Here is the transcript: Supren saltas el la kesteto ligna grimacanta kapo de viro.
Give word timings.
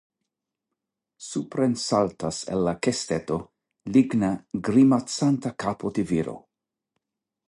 Supren 1.25 1.75
saltas 1.81 2.39
el 2.55 2.65
la 2.67 2.73
kesteto 2.87 3.37
ligna 3.97 4.31
grimacanta 4.69 5.53
kapo 5.65 5.93
de 5.99 6.07
viro. 6.13 6.35